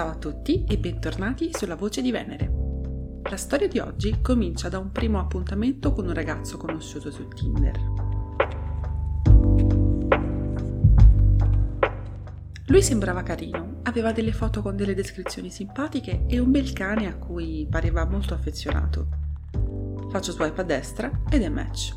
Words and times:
Ciao 0.00 0.12
a 0.12 0.14
tutti 0.14 0.64
e 0.64 0.78
bentornati 0.78 1.50
sulla 1.52 1.74
Voce 1.74 2.00
di 2.00 2.10
Venere. 2.10 2.50
La 3.24 3.36
storia 3.36 3.68
di 3.68 3.78
oggi 3.80 4.22
comincia 4.22 4.70
da 4.70 4.78
un 4.78 4.92
primo 4.92 5.18
appuntamento 5.18 5.92
con 5.92 6.06
un 6.06 6.14
ragazzo 6.14 6.56
conosciuto 6.56 7.10
su 7.10 7.28
Tinder. 7.28 7.78
Lui 12.64 12.82
sembrava 12.82 13.22
carino, 13.22 13.80
aveva 13.82 14.12
delle 14.12 14.32
foto 14.32 14.62
con 14.62 14.74
delle 14.74 14.94
descrizioni 14.94 15.50
simpatiche 15.50 16.24
e 16.26 16.38
un 16.38 16.50
bel 16.50 16.72
cane 16.72 17.06
a 17.06 17.16
cui 17.18 17.66
pareva 17.70 18.06
molto 18.06 18.32
affezionato. 18.32 19.06
Faccio 20.08 20.32
swipe 20.32 20.62
a 20.62 20.64
destra 20.64 21.10
ed 21.28 21.42
è 21.42 21.48
match. 21.50 21.94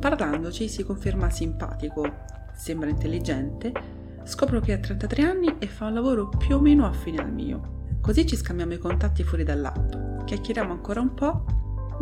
Parlandoci 0.00 0.68
si 0.68 0.82
conferma 0.82 1.30
simpatico, 1.30 2.12
sembra 2.54 2.88
intelligente 2.88 3.99
Scopro 4.30 4.60
che 4.60 4.72
ha 4.72 4.78
33 4.78 5.24
anni 5.24 5.56
e 5.58 5.66
fa 5.66 5.86
un 5.86 5.94
lavoro 5.94 6.28
più 6.28 6.54
o 6.54 6.60
meno 6.60 6.86
affine 6.86 7.18
al 7.18 7.32
mio. 7.32 7.96
Così 8.00 8.24
ci 8.28 8.36
scambiamo 8.36 8.74
i 8.74 8.78
contatti 8.78 9.24
fuori 9.24 9.42
dall'app. 9.42 10.24
Chiacchieriamo 10.24 10.70
ancora 10.70 11.00
un 11.00 11.14
po', 11.14 11.44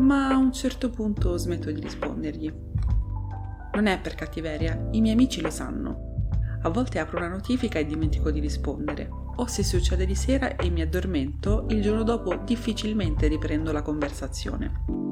ma 0.01 0.29
a 0.29 0.37
un 0.37 0.53
certo 0.53 0.91
punto 0.91 1.39
smetto 1.39 1.71
di 1.71 1.81
rispondergli. 1.81 2.53
Non 3.73 3.87
è 3.87 3.99
per 3.99 4.15
cattiveria, 4.15 4.89
i 4.91 5.01
miei 5.01 5.15
amici 5.15 5.41
lo 5.41 5.49
sanno. 5.49 6.27
A 6.61 6.69
volte 6.69 6.99
apro 6.99 7.17
una 7.17 7.29
notifica 7.29 7.79
e 7.79 7.87
dimentico 7.87 8.31
di 8.31 8.41
rispondere, 8.41 9.09
o 9.37 9.47
se 9.47 9.65
succede 9.65 10.05
di 10.05 10.15
sera 10.15 10.55
e 10.57 10.69
mi 10.69 10.83
addormento, 10.83 11.65
il 11.71 11.81
giorno 11.81 12.03
dopo 12.03 12.37
difficilmente 12.45 13.27
riprendo 13.27 13.73
la 13.73 13.81
conversazione. 13.81 15.08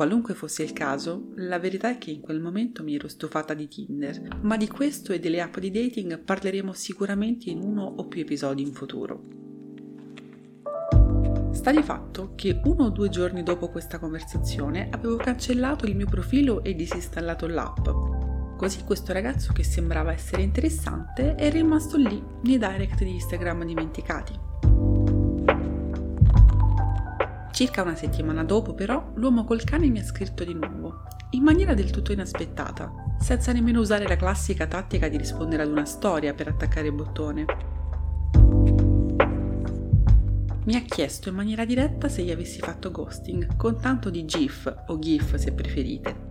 Qualunque 0.00 0.32
fosse 0.32 0.62
il 0.62 0.72
caso, 0.72 1.26
la 1.34 1.58
verità 1.58 1.90
è 1.90 1.98
che 1.98 2.10
in 2.10 2.22
quel 2.22 2.40
momento 2.40 2.82
mi 2.82 2.94
ero 2.94 3.06
stufata 3.06 3.52
di 3.52 3.68
Tinder, 3.68 4.38
ma 4.40 4.56
di 4.56 4.66
questo 4.66 5.12
e 5.12 5.20
delle 5.20 5.42
app 5.42 5.58
di 5.58 5.70
dating 5.70 6.20
parleremo 6.20 6.72
sicuramente 6.72 7.50
in 7.50 7.60
uno 7.62 7.82
o 7.82 8.06
più 8.06 8.22
episodi 8.22 8.62
in 8.62 8.72
futuro. 8.72 9.24
Sta 11.52 11.70
di 11.70 11.82
fatto 11.82 12.32
che 12.34 12.62
uno 12.64 12.84
o 12.84 12.88
due 12.88 13.10
giorni 13.10 13.42
dopo 13.42 13.68
questa 13.68 13.98
conversazione 13.98 14.88
avevo 14.90 15.16
cancellato 15.16 15.84
il 15.84 15.94
mio 15.94 16.06
profilo 16.06 16.64
e 16.64 16.74
disinstallato 16.74 17.46
l'app. 17.46 17.86
Così 18.56 18.82
questo 18.84 19.12
ragazzo 19.12 19.52
che 19.52 19.64
sembrava 19.64 20.12
essere 20.12 20.40
interessante 20.40 21.34
è 21.34 21.50
rimasto 21.50 21.98
lì 21.98 22.24
nei 22.44 22.56
direct 22.56 23.02
di 23.02 23.12
Instagram 23.16 23.66
dimenticati. 23.66 24.48
Circa 27.52 27.82
una 27.82 27.94
settimana 27.94 28.44
dopo, 28.44 28.74
però, 28.74 29.12
l'uomo 29.14 29.44
col 29.44 29.64
cane 29.64 29.88
mi 29.88 29.98
ha 29.98 30.04
scritto 30.04 30.44
di 30.44 30.54
nuovo, 30.54 31.02
in 31.30 31.42
maniera 31.42 31.74
del 31.74 31.90
tutto 31.90 32.12
inaspettata, 32.12 32.92
senza 33.18 33.52
nemmeno 33.52 33.80
usare 33.80 34.06
la 34.06 34.16
classica 34.16 34.66
tattica 34.66 35.08
di 35.08 35.16
rispondere 35.16 35.64
ad 35.64 35.70
una 35.70 35.84
storia 35.84 36.32
per 36.32 36.48
attaccare 36.48 36.86
il 36.86 36.94
bottone. 36.94 37.44
Mi 40.64 40.76
ha 40.76 40.82
chiesto 40.82 41.28
in 41.28 41.34
maniera 41.34 41.64
diretta 41.64 42.08
se 42.08 42.22
gli 42.22 42.30
avessi 42.30 42.60
fatto 42.60 42.90
ghosting, 42.90 43.56
con 43.56 43.80
tanto 43.80 44.10
di 44.10 44.24
GIF 44.24 44.84
o 44.86 44.98
GIF 44.98 45.34
se 45.34 45.52
preferite. 45.52 46.28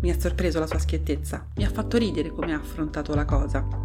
Mi 0.00 0.10
ha 0.10 0.20
sorpreso 0.20 0.58
la 0.58 0.66
sua 0.66 0.78
schiettezza, 0.78 1.48
mi 1.56 1.64
ha 1.64 1.70
fatto 1.70 1.96
ridere 1.96 2.30
come 2.30 2.52
ha 2.52 2.58
affrontato 2.58 3.14
la 3.14 3.24
cosa 3.24 3.83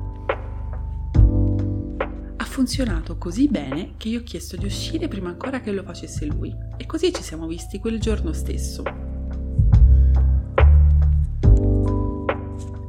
funzionato 2.59 3.17
così 3.17 3.47
bene 3.47 3.93
che 3.95 4.09
io 4.09 4.19
ho 4.19 4.23
chiesto 4.23 4.57
di 4.57 4.65
uscire 4.65 5.07
prima 5.07 5.29
ancora 5.29 5.61
che 5.61 5.71
lo 5.71 5.81
facesse 5.81 6.25
lui 6.25 6.53
e 6.75 6.85
così 6.85 7.13
ci 7.13 7.23
siamo 7.23 7.47
visti 7.47 7.79
quel 7.79 8.01
giorno 8.01 8.33
stesso. 8.33 8.83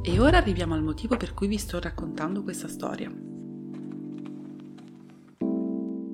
E 0.03 0.19
ora 0.19 0.35
arriviamo 0.35 0.73
al 0.73 0.83
motivo 0.83 1.15
per 1.15 1.33
cui 1.33 1.47
vi 1.47 1.57
sto 1.57 1.79
raccontando 1.79 2.43
questa 2.43 2.67
storia. 2.67 3.09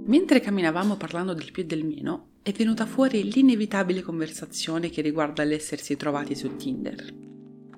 Mentre 0.06 0.40
camminavamo 0.40 0.96
parlando 0.96 1.34
del 1.34 1.52
più 1.52 1.64
e 1.64 1.66
del 1.66 1.84
meno, 1.84 2.28
è 2.44 2.52
venuta 2.52 2.86
fuori 2.86 3.24
l'inevitabile 3.24 4.04
conversazione 4.04 4.92
che 4.92 5.02
riguarda 5.02 5.44
l'essersi 5.44 5.98
trovati 5.98 6.36
su 6.36 6.56
Tinder. 6.58 7.12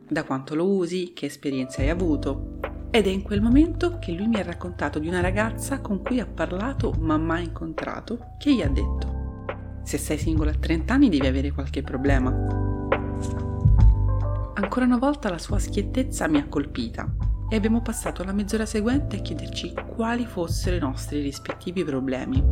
Da 0.09 0.25
quanto 0.25 0.55
lo 0.55 0.67
usi, 0.67 1.13
che 1.13 1.27
esperienze 1.27 1.83
hai 1.83 1.89
avuto, 1.89 2.59
ed 2.91 3.05
è 3.05 3.09
in 3.09 3.21
quel 3.21 3.41
momento 3.41 3.99
che 3.99 4.11
lui 4.11 4.27
mi 4.27 4.39
ha 4.39 4.43
raccontato 4.43 4.97
di 4.97 5.07
una 5.07 5.21
ragazza 5.21 5.79
con 5.79 6.01
cui 6.01 6.19
ha 6.19 6.25
parlato 6.25 6.91
ma 6.99 7.17
mai 7.17 7.43
incontrato, 7.43 8.33
che 8.39 8.53
gli 8.53 8.61
ha 8.61 8.67
detto, 8.67 9.45
se 9.83 9.99
sei 9.99 10.17
single 10.17 10.51
a 10.51 10.55
30 10.55 10.93
anni 10.93 11.09
devi 11.09 11.27
avere 11.27 11.51
qualche 11.51 11.83
problema. 11.83 12.29
Ancora 14.55 14.85
una 14.85 14.97
volta 14.97 15.29
la 15.29 15.37
sua 15.37 15.59
schiettezza 15.59 16.27
mi 16.27 16.39
ha 16.39 16.47
colpita 16.47 17.07
e 17.47 17.55
abbiamo 17.55 17.81
passato 17.81 18.23
la 18.23 18.33
mezz'ora 18.33 18.65
seguente 18.65 19.17
a 19.17 19.21
chiederci 19.21 19.73
quali 19.95 20.25
fossero 20.25 20.75
i 20.75 20.79
nostri 20.79 21.21
rispettivi 21.21 21.83
problemi. 21.83 22.43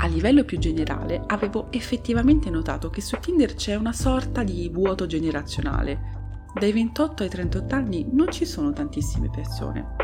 A 0.00 0.06
livello 0.06 0.44
più 0.44 0.58
generale 0.58 1.22
avevo 1.26 1.70
effettivamente 1.70 2.48
notato 2.48 2.88
che 2.88 3.02
su 3.02 3.18
Tinder 3.20 3.54
c'è 3.54 3.74
una 3.74 3.92
sorta 3.92 4.42
di 4.42 4.70
vuoto 4.70 5.06
generazionale 5.06 6.16
dai 6.54 6.72
28 6.72 7.22
ai 7.22 7.28
38 7.28 7.74
anni 7.74 8.08
non 8.10 8.30
ci 8.32 8.44
sono 8.44 8.72
tantissime 8.72 9.30
persone. 9.30 9.96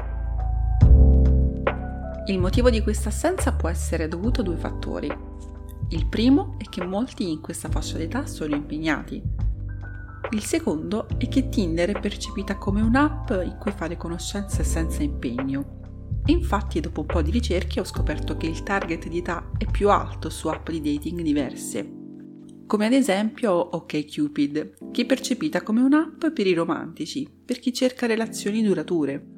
Il 2.26 2.38
motivo 2.38 2.70
di 2.70 2.82
questa 2.82 3.08
assenza 3.08 3.52
può 3.52 3.68
essere 3.68 4.08
dovuto 4.08 4.40
a 4.40 4.44
due 4.44 4.56
fattori. 4.56 5.14
Il 5.88 6.06
primo 6.06 6.54
è 6.58 6.64
che 6.64 6.84
molti 6.84 7.30
in 7.30 7.40
questa 7.40 7.68
fascia 7.68 7.98
d'età 7.98 8.26
sono 8.26 8.54
impegnati. 8.54 9.22
Il 10.30 10.42
secondo 10.42 11.06
è 11.18 11.28
che 11.28 11.48
Tinder 11.48 11.90
è 11.90 12.00
percepita 12.00 12.56
come 12.56 12.80
un'app 12.80 13.30
in 13.30 13.56
cui 13.58 13.72
fare 13.72 13.96
conoscenze 13.96 14.64
senza 14.64 15.02
impegno. 15.02 15.80
Infatti 16.26 16.80
dopo 16.80 17.00
un 17.00 17.06
po' 17.06 17.20
di 17.20 17.30
ricerche 17.30 17.80
ho 17.80 17.84
scoperto 17.84 18.36
che 18.36 18.46
il 18.46 18.62
target 18.62 19.08
di 19.08 19.18
età 19.18 19.50
è 19.58 19.66
più 19.66 19.90
alto 19.90 20.30
su 20.30 20.48
app 20.48 20.70
di 20.70 20.80
dating 20.80 21.20
diverse 21.20 22.02
come 22.66 22.86
ad 22.86 22.92
esempio 22.92 23.52
OkCupid, 23.76 24.90
che 24.90 25.02
è 25.02 25.06
percepita 25.06 25.62
come 25.62 25.82
un'app 25.82 26.26
per 26.28 26.46
i 26.46 26.54
romantici, 26.54 27.28
per 27.44 27.58
chi 27.58 27.72
cerca 27.72 28.06
relazioni 28.06 28.62
durature. 28.62 29.32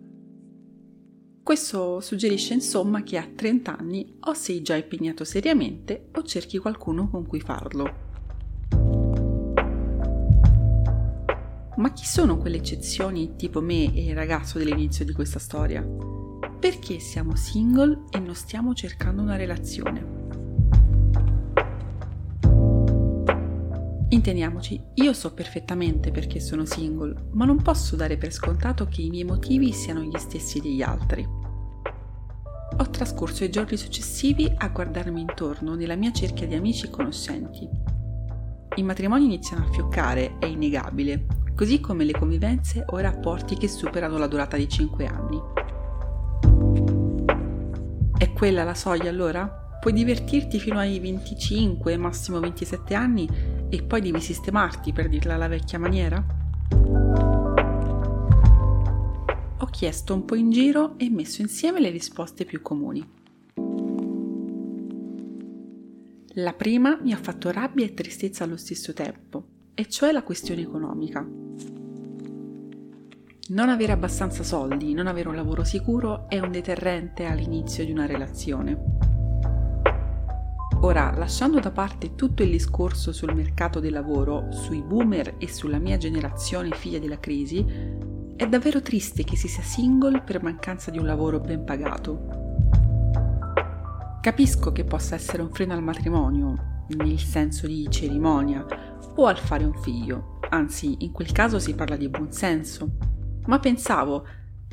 Questo 1.43 2.01
suggerisce 2.01 2.55
insomma 2.55 3.03
che 3.03 3.19
a 3.19 3.29
30 3.33 3.77
anni 3.77 4.17
o 4.21 4.35
sei 4.35 4.63
già 4.63 4.75
impegnato 4.75 5.25
seriamente 5.25 6.09
o 6.13 6.23
cerchi 6.23 6.59
qualcuno 6.59 7.09
con 7.09 7.27
cui 7.27 7.41
farlo. 7.41 8.05
Ma 11.77 11.93
chi 11.93 12.05
sono 12.05 12.39
quelle 12.39 12.57
eccezioni 12.57 13.37
tipo 13.37 13.61
me 13.61 13.95
e 13.95 14.07
il 14.07 14.15
ragazzo 14.15 14.59
dell'inizio 14.59 15.05
di 15.05 15.13
questa 15.13 15.39
storia? 15.39 15.87
Perché 16.59 16.99
siamo 17.01 17.37
single 17.37 18.05
e 18.11 18.19
non 18.19 18.35
stiamo 18.35 18.73
cercando 18.73 19.23
una 19.23 19.37
relazione? 19.37 20.26
Intendiamoci, 24.17 24.83
io 24.95 25.13
so 25.13 25.35
perfettamente 25.35 26.11
perché 26.11 26.41
sono 26.41 26.65
single, 26.65 27.29
ma 27.33 27.45
non 27.45 27.61
posso 27.61 27.97
dare 27.97 28.17
per 28.17 28.33
scontato 28.33 28.87
che 28.87 29.03
i 29.03 29.11
miei 29.11 29.25
motivi 29.25 29.73
siano 29.73 30.01
gli 30.01 30.17
stessi 30.17 30.59
degli 30.59 30.81
altri. 30.81 31.23
Ho 32.79 32.91
trascorso 32.91 33.45
i 33.45 33.51
giorni 33.51 33.77
successivi 33.77 34.51
a 34.57 34.69
guardarmi 34.69 35.21
intorno 35.21 35.75
nella 35.75 35.97
mia 35.97 36.13
cerchia 36.13 36.47
di 36.47 36.55
amici 36.55 36.87
e 36.87 36.91
conoscenti. 36.91 37.69
I 38.77 38.83
matrimoni 38.83 39.27
iniziano 39.27 39.67
a 39.67 39.71
fioccare, 39.71 40.39
è 40.39 40.47
innegabile, 40.47 41.27
così 41.55 41.79
come 41.81 42.05
le 42.05 42.13
convivenze 42.13 42.85
o 42.87 42.99
i 42.99 43.03
rapporti 43.03 43.59
che 43.59 43.69
superano 43.69 44.17
la 44.17 44.29
durata 44.29 44.57
di 44.57 44.67
5 44.67 45.07
anni. 45.07 45.41
È 48.17 48.33
quella 48.33 48.65
la 48.65 48.75
soglia 48.75 49.11
allora? 49.11 49.47
Puoi 49.79 49.93
divertirti 49.93 50.59
fino 50.59 50.79
ai 50.79 50.99
25, 51.01 51.99
massimo 51.99 52.41
27 52.41 52.95
anni 52.95 53.56
e 53.69 53.83
poi 53.83 54.01
devi 54.01 54.21
sistemarti 54.21 54.93
per 54.93 55.09
dirla 55.09 55.35
alla 55.35 55.49
vecchia 55.49 55.79
maniera? 55.79 56.25
Ho 59.59 59.67
chiesto 59.67 60.15
un 60.15 60.25
po' 60.25 60.35
in 60.35 60.51
giro 60.51 60.99
e 60.99 61.11
messo 61.11 61.41
insieme 61.43 61.81
le 61.81 61.91
risposte 61.91 62.45
più 62.45 62.63
comuni. 62.63 63.15
La 66.39 66.53
prima 66.53 66.99
mi 67.01 67.13
ha 67.13 67.17
fatto 67.17 67.51
rabbia 67.51 67.87
e 67.87 67.95
tristezza 67.95 68.45
allo 68.45 68.59
stesso 68.59 68.93
tempo, 68.93 69.45
e 69.75 69.89
cioè 69.89 70.13
la 70.13 70.23
questione 70.23 70.61
economica. 70.61 71.27
Non 73.49 73.69
avere 73.69 73.93
abbastanza 73.93 74.43
soldi, 74.43 74.93
non 74.93 75.07
avere 75.07 75.29
un 75.29 75.35
lavoro 75.37 75.65
sicuro 75.65 76.29
è 76.29 76.39
un 76.39 76.51
deterrente 76.51 77.25
all'inizio 77.25 77.85
di 77.85 77.93
una 77.93 78.05
relazione. 78.05 78.96
Ora, 80.87 81.13
lasciando 81.17 81.59
da 81.59 81.73
parte 81.73 82.15
tutto 82.15 82.45
il 82.45 82.51
discorso 82.53 83.11
sul 83.13 83.35
mercato 83.35 83.81
del 83.81 83.93
lavoro, 83.93 84.53
sui 84.53 84.83
boomer 84.83 85.35
e 85.39 85.53
sulla 85.53 85.81
mia 85.81 85.97
generazione 85.97 86.71
figlia 86.71 87.01
della 87.01 87.19
crisi, 87.19 87.59
è 88.37 88.47
davvero 88.47 88.81
triste 88.81 89.25
che 89.25 89.35
si 89.35 89.49
sia 89.49 89.65
single 89.65 90.21
per 90.21 90.45
mancanza 90.45 90.93
di 90.93 90.99
un 90.99 91.07
lavoro 91.07 91.41
ben 91.41 91.65
pagato. 91.65 92.29
Capisco 94.21 94.71
che 94.71 94.85
possa 94.85 95.17
essere 95.17 95.43
un 95.43 95.51
freno 95.51 95.73
al 95.73 95.83
matrimonio, 95.83 96.85
nel 96.97 97.19
senso 97.19 97.67
di 97.67 97.89
cerimonia, 97.91 98.65
o 99.17 99.27
al 99.27 99.39
fare 99.39 99.65
un 99.65 99.75
figlio, 99.75 100.39
anzi 100.51 100.99
in 101.01 101.11
quel 101.11 101.33
caso 101.33 101.59
si 101.59 101.75
parla 101.75 101.97
di 101.97 102.09
buonsenso, 102.09 102.91
ma 103.47 103.59
pensavo, 103.59 104.25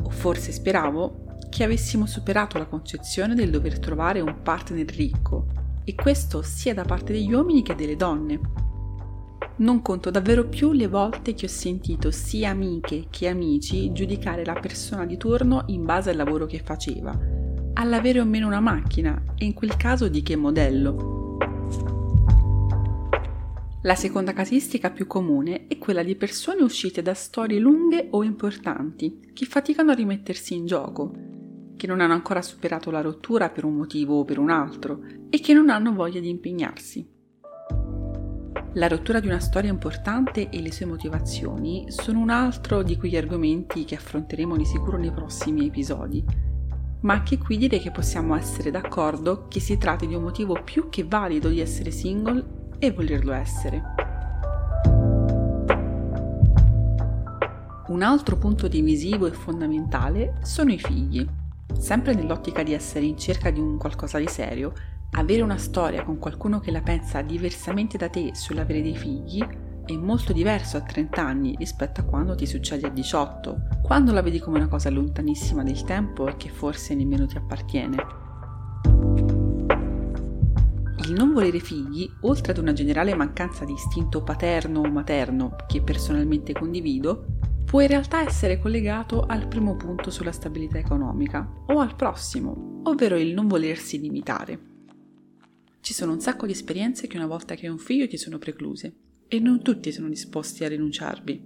o 0.03 0.09
forse 0.11 0.51
speravo, 0.51 1.39
che 1.49 1.63
avessimo 1.63 2.05
superato 2.05 2.59
la 2.59 2.67
concezione 2.67 3.33
del 3.33 3.49
dover 3.49 3.79
trovare 3.79 4.21
un 4.21 4.43
partner 4.43 4.85
ricco, 4.85 5.61
e 5.83 5.95
questo 5.95 6.41
sia 6.41 6.73
da 6.73 6.83
parte 6.83 7.13
degli 7.13 7.33
uomini 7.33 7.61
che 7.61 7.75
delle 7.75 7.95
donne. 7.95 8.39
Non 9.55 9.81
conto 9.81 10.09
davvero 10.09 10.47
più 10.47 10.71
le 10.71 10.87
volte 10.87 11.33
che 11.33 11.45
ho 11.45 11.49
sentito 11.49 12.09
sia 12.09 12.49
amiche 12.49 13.07
che 13.09 13.27
amici 13.27 13.91
giudicare 13.91 14.43
la 14.43 14.53
persona 14.59 15.05
di 15.05 15.17
turno 15.17 15.63
in 15.67 15.85
base 15.85 16.09
al 16.09 16.15
lavoro 16.15 16.45
che 16.45 16.59
faceva, 16.59 17.17
all'avere 17.73 18.19
o 18.19 18.25
meno 18.25 18.47
una 18.47 18.59
macchina 18.59 19.21
e 19.37 19.45
in 19.45 19.53
quel 19.53 19.75
caso 19.75 20.07
di 20.07 20.23
che 20.23 20.35
modello. 20.35 21.37
La 23.83 23.95
seconda 23.95 24.31
casistica 24.31 24.91
più 24.91 25.05
comune 25.07 25.67
è 25.67 25.77
quella 25.77 26.03
di 26.03 26.15
persone 26.15 26.63
uscite 26.63 27.01
da 27.01 27.13
storie 27.13 27.59
lunghe 27.59 28.07
o 28.11 28.23
importanti, 28.23 29.31
che 29.33 29.45
faticano 29.45 29.91
a 29.91 29.93
rimettersi 29.93 30.55
in 30.55 30.65
gioco, 30.65 31.32
che 31.75 31.87
non 31.87 32.01
hanno 32.01 32.13
ancora 32.13 32.41
superato 32.41 32.91
la 32.91 33.01
rottura 33.01 33.49
per 33.49 33.65
un 33.65 33.75
motivo 33.75 34.19
o 34.19 34.25
per 34.25 34.39
un 34.39 34.49
altro 34.49 35.01
e 35.29 35.39
che 35.39 35.53
non 35.53 35.69
hanno 35.69 35.93
voglia 35.93 36.19
di 36.19 36.29
impegnarsi. 36.29 37.11
La 38.75 38.87
rottura 38.87 39.19
di 39.19 39.27
una 39.27 39.39
storia 39.39 39.69
importante 39.69 40.49
e 40.49 40.59
le 40.59 40.71
sue 40.71 40.87
motivazioni 40.87 41.85
sono 41.89 42.19
un 42.19 42.31
altro 42.31 42.81
di 42.81 42.97
quegli 42.97 43.15
argomenti 43.15 43.85
che 43.85 43.93
affronteremo 43.95 44.57
di 44.57 44.65
sicuro 44.65 44.97
nei 44.97 45.11
prossimi 45.11 45.67
episodi, 45.67 46.23
ma 47.01 47.13
anche 47.13 47.37
qui 47.37 47.57
direi 47.57 47.79
che 47.79 47.91
possiamo 47.91 48.35
essere 48.35 48.71
d'accordo 48.71 49.47
che 49.47 49.59
si 49.59 49.77
tratti 49.77 50.07
di 50.07 50.15
un 50.15 50.23
motivo 50.23 50.59
più 50.63 50.89
che 50.89 51.03
valido 51.03 51.49
di 51.49 51.59
essere 51.59 51.91
single 51.91 52.71
e 52.79 52.91
volerlo 52.91 53.31
essere. 53.33 53.83
Un 57.89 58.01
altro 58.01 58.37
punto 58.37 58.67
divisivo 58.67 59.27
e 59.27 59.33
fondamentale 59.33 60.39
sono 60.41 60.71
i 60.71 60.79
figli. 60.79 61.27
Sempre 61.77 62.13
nell'ottica 62.13 62.63
di 62.63 62.73
essere 62.73 63.05
in 63.05 63.17
cerca 63.17 63.51
di 63.51 63.59
un 63.59 63.77
qualcosa 63.77 64.17
di 64.17 64.27
serio, 64.27 64.73
avere 65.11 65.41
una 65.41 65.57
storia 65.57 66.03
con 66.03 66.17
qualcuno 66.17 66.59
che 66.59 66.71
la 66.71 66.81
pensa 66.81 67.21
diversamente 67.21 67.97
da 67.97 68.09
te 68.09 68.31
sull'avere 68.33 68.81
dei 68.81 68.95
figli 68.95 69.45
è 69.85 69.95
molto 69.97 70.31
diverso 70.31 70.77
a 70.77 70.81
30 70.81 71.21
anni 71.21 71.55
rispetto 71.57 71.99
a 71.99 72.03
quando 72.05 72.35
ti 72.35 72.45
succede 72.45 72.87
a 72.87 72.89
18, 72.89 73.81
quando 73.83 74.13
la 74.13 74.21
vedi 74.21 74.39
come 74.39 74.57
una 74.57 74.69
cosa 74.69 74.89
lontanissima 74.89 75.61
del 75.61 75.83
tempo 75.83 76.27
e 76.27 76.37
che 76.37 76.49
forse 76.49 76.95
nemmeno 76.95 77.25
ti 77.25 77.35
appartiene. 77.35 77.95
Il 81.05 81.11
non 81.11 81.33
volere 81.33 81.59
figli, 81.59 82.09
oltre 82.21 82.53
ad 82.53 82.59
una 82.59 82.71
generale 82.71 83.13
mancanza 83.13 83.65
di 83.65 83.73
istinto 83.73 84.23
paterno 84.23 84.79
o 84.79 84.89
materno 84.89 85.57
che 85.67 85.81
personalmente 85.81 86.53
condivido, 86.53 87.25
può 87.73 87.81
in 87.81 87.87
realtà 87.87 88.21
essere 88.21 88.59
collegato 88.59 89.21
al 89.25 89.47
primo 89.47 89.75
punto 89.75 90.11
sulla 90.11 90.31
stabilità 90.31 90.77
economica 90.77 91.63
o 91.65 91.79
al 91.79 91.95
prossimo, 91.95 92.81
ovvero 92.83 93.17
il 93.17 93.33
non 93.33 93.47
volersi 93.47 93.99
limitare. 93.99 94.59
Ci 95.81 95.91
sono 95.91 96.11
un 96.11 96.19
sacco 96.19 96.45
di 96.45 96.51
esperienze 96.51 97.07
che 97.07 97.17
una 97.17 97.25
volta 97.25 97.55
che 97.55 97.65
hai 97.65 97.71
un 97.71 97.79
figlio 97.79 98.07
ti 98.07 98.15
sono 98.15 98.37
precluse 98.37 98.95
e 99.27 99.39
non 99.39 99.63
tutti 99.63 99.91
sono 99.91 100.07
disposti 100.07 100.63
a 100.63 100.67
rinunciarvi. 100.67 101.43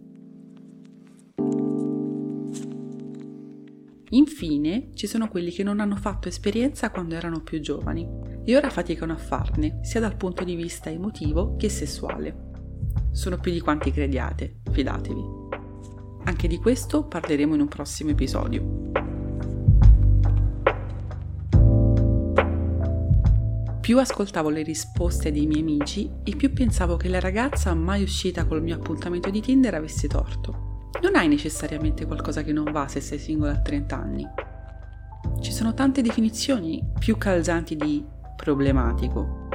Infine, 4.09 4.89
ci 4.95 5.07
sono 5.07 5.29
quelli 5.29 5.51
che 5.51 5.63
non 5.63 5.79
hanno 5.79 5.95
fatto 5.95 6.27
esperienza 6.27 6.91
quando 6.91 7.15
erano 7.15 7.39
più 7.39 7.61
giovani 7.61 8.05
e 8.43 8.53
ora 8.57 8.69
faticano 8.69 9.13
a 9.13 9.17
farne, 9.17 9.79
sia 9.81 10.01
dal 10.01 10.17
punto 10.17 10.43
di 10.43 10.55
vista 10.55 10.89
emotivo 10.89 11.55
che 11.55 11.69
sessuale. 11.69 12.51
Sono 13.11 13.37
più 13.37 13.53
di 13.53 13.61
quanti 13.61 13.91
crediate, 13.91 14.57
fidatevi. 14.69 15.36
Anche 16.27 16.49
di 16.49 16.57
questo 16.57 17.05
parleremo 17.05 17.55
in 17.55 17.61
un 17.61 17.67
prossimo 17.69 18.09
episodio. 18.09 18.91
Più 23.79 23.97
ascoltavo 23.97 24.49
le 24.49 24.61
risposte 24.61 25.31
dei 25.31 25.47
miei 25.47 25.61
amici 25.61 26.11
e 26.25 26.35
più 26.35 26.51
pensavo 26.51 26.97
che 26.97 27.07
la 27.07 27.21
ragazza 27.21 27.73
mai 27.73 28.03
uscita 28.03 28.43
col 28.43 28.61
mio 28.61 28.75
appuntamento 28.75 29.29
di 29.29 29.39
Tinder 29.39 29.73
avesse 29.73 30.09
torto. 30.09 30.89
Non 31.01 31.15
hai 31.15 31.29
necessariamente 31.29 32.05
qualcosa 32.05 32.43
che 32.43 32.51
non 32.51 32.73
va 32.73 32.89
se 32.89 32.99
sei 32.99 33.19
singola 33.19 33.53
a 33.53 33.61
30 33.61 33.97
anni. 33.97 34.27
Ci 35.39 35.53
sono 35.53 35.73
tante 35.73 36.01
definizioni 36.01 36.83
più 36.99 37.17
calzanti 37.17 37.77
di 37.77 38.05
problematico. 38.35 39.47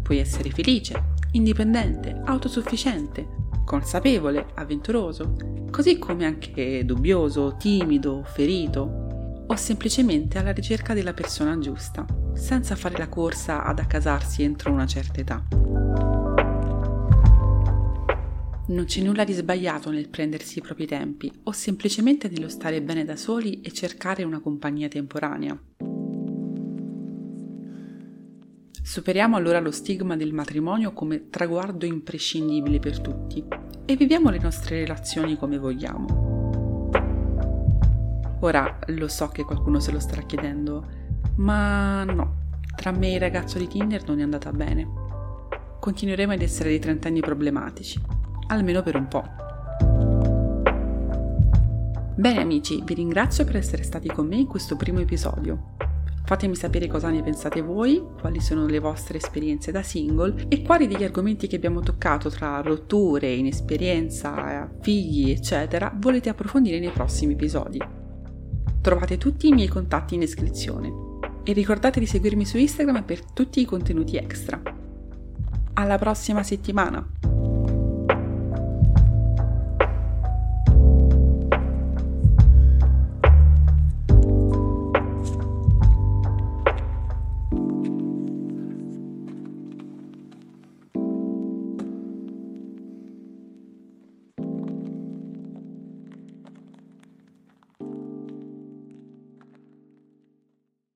Puoi 0.00 0.18
essere 0.18 0.50
felice, 0.50 1.14
indipendente, 1.32 2.20
autosufficiente, 2.24 3.26
consapevole, 3.64 4.46
avventuroso, 4.54 5.57
così 5.70 5.98
come 5.98 6.24
anche 6.24 6.84
dubbioso, 6.84 7.56
timido, 7.58 8.22
ferito 8.24 9.44
o 9.46 9.56
semplicemente 9.56 10.38
alla 10.38 10.52
ricerca 10.52 10.94
della 10.94 11.14
persona 11.14 11.58
giusta, 11.58 12.04
senza 12.34 12.76
fare 12.76 12.98
la 12.98 13.08
corsa 13.08 13.64
ad 13.64 13.78
accasarsi 13.78 14.42
entro 14.42 14.72
una 14.72 14.86
certa 14.86 15.20
età. 15.20 15.46
Non 18.66 18.84
c'è 18.84 19.00
nulla 19.00 19.24
di 19.24 19.32
sbagliato 19.32 19.90
nel 19.90 20.10
prendersi 20.10 20.58
i 20.58 20.62
propri 20.62 20.86
tempi 20.86 21.32
o 21.44 21.52
semplicemente 21.52 22.28
nello 22.28 22.50
stare 22.50 22.82
bene 22.82 23.04
da 23.04 23.16
soli 23.16 23.62
e 23.62 23.72
cercare 23.72 24.24
una 24.24 24.40
compagnia 24.40 24.88
temporanea. 24.88 25.58
Superiamo 28.82 29.36
allora 29.36 29.60
lo 29.60 29.70
stigma 29.70 30.16
del 30.16 30.34
matrimonio 30.34 30.92
come 30.92 31.28
traguardo 31.30 31.86
imprescindibile 31.86 32.78
per 32.78 33.00
tutti 33.00 33.67
e 33.90 33.96
viviamo 33.96 34.28
le 34.28 34.38
nostre 34.38 34.80
relazioni 34.80 35.38
come 35.38 35.56
vogliamo. 35.56 36.90
Ora 38.40 38.78
lo 38.88 39.08
so 39.08 39.28
che 39.28 39.44
qualcuno 39.44 39.80
se 39.80 39.92
lo 39.92 39.98
starà 39.98 40.20
chiedendo, 40.20 40.84
ma 41.36 42.04
no, 42.04 42.50
tra 42.76 42.90
me 42.90 43.12
e 43.12 43.14
il 43.14 43.20
ragazzo 43.20 43.56
di 43.56 43.66
Tinder 43.66 44.06
non 44.06 44.18
è 44.18 44.22
andata 44.22 44.52
bene. 44.52 44.86
Continueremo 45.80 46.34
ad 46.34 46.42
essere 46.42 46.68
dei 46.68 46.80
trentenni 46.80 47.20
problematici, 47.20 47.98
almeno 48.48 48.82
per 48.82 48.94
un 48.94 49.08
po'. 49.08 49.24
Bene 52.14 52.42
amici, 52.42 52.82
vi 52.84 52.92
ringrazio 52.92 53.46
per 53.46 53.56
essere 53.56 53.84
stati 53.84 54.08
con 54.08 54.26
me 54.26 54.36
in 54.36 54.46
questo 54.46 54.76
primo 54.76 54.98
episodio. 54.98 55.76
Fatemi 56.28 56.56
sapere 56.56 56.88
cosa 56.88 57.08
ne 57.08 57.22
pensate 57.22 57.62
voi, 57.62 58.04
quali 58.20 58.38
sono 58.38 58.66
le 58.66 58.80
vostre 58.80 59.16
esperienze 59.16 59.72
da 59.72 59.82
single 59.82 60.44
e 60.48 60.60
quali 60.60 60.86
degli 60.86 61.02
argomenti 61.02 61.46
che 61.46 61.56
abbiamo 61.56 61.80
toccato 61.80 62.28
tra 62.28 62.60
rotture, 62.60 63.32
inesperienza, 63.32 64.70
figli, 64.82 65.30
eccetera, 65.30 65.90
volete 65.98 66.28
approfondire 66.28 66.80
nei 66.80 66.90
prossimi 66.90 67.32
episodi. 67.32 67.80
Trovate 68.82 69.16
tutti 69.16 69.48
i 69.48 69.54
miei 69.54 69.68
contatti 69.68 70.12
in 70.12 70.20
descrizione 70.20 70.92
e 71.44 71.52
ricordate 71.54 71.98
di 71.98 72.04
seguirmi 72.04 72.44
su 72.44 72.58
Instagram 72.58 73.04
per 73.04 73.24
tutti 73.32 73.62
i 73.62 73.64
contenuti 73.64 74.18
extra. 74.18 74.60
Alla 75.72 75.96
prossima 75.96 76.42
settimana! 76.42 77.27